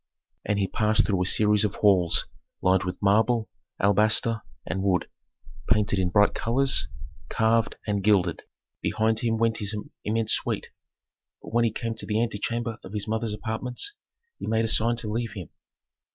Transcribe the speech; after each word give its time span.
And 0.43 0.57
he 0.57 0.67
passed 0.67 1.05
through 1.05 1.21
a 1.21 1.27
series 1.27 1.63
of 1.63 1.75
halls 1.75 2.25
lined 2.59 2.85
with 2.85 2.99
marble, 3.03 3.51
alabaster, 3.79 4.41
and 4.65 4.81
wood, 4.81 5.07
painted 5.69 5.99
in 5.99 6.09
bright 6.09 6.33
colors, 6.33 6.87
carved 7.29 7.75
and 7.85 8.03
gilded; 8.03 8.41
behind 8.81 9.19
him 9.19 9.37
went 9.37 9.57
his 9.57 9.77
immense 10.03 10.33
suite. 10.33 10.71
But 11.43 11.53
when 11.53 11.65
he 11.65 11.71
came 11.71 11.93
to 11.97 12.07
the 12.07 12.19
antechamber 12.19 12.79
of 12.83 12.93
his 12.93 13.07
mother's 13.07 13.35
apartments, 13.35 13.93
he 14.39 14.47
made 14.47 14.65
a 14.65 14.67
sign 14.67 14.95
to 14.95 15.07
leave 15.07 15.33
him. 15.33 15.49